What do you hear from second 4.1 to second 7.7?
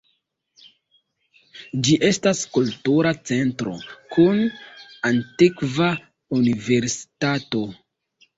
kun antikva universitato.